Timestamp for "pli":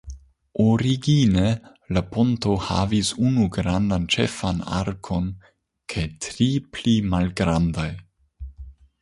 6.79-6.97